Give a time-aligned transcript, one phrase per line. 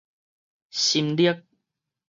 [0.71, 1.43] 心力